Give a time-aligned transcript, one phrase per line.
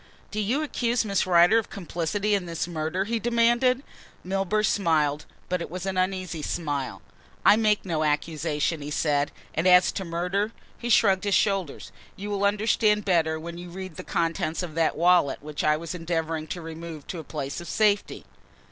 [0.31, 3.83] "Do you accuse Miss Rider of complicity in this murder?" he demanded.
[4.23, 7.03] Milburgh smiled, but it was an uneasy smile.
[7.45, 11.91] "I make no accusation," he said, "and as to the murder?" he shrugged his shoulders.
[12.15, 15.93] "You will understand better when you read the contents of that wallet which I was
[15.93, 18.25] endeavouring to remove to a place of safety."